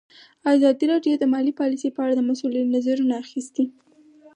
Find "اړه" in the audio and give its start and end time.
2.03-2.13